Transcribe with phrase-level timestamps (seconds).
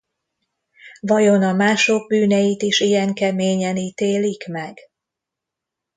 [0.99, 4.77] Vajon a mások bűneit is ilyen keményen ítélik meg?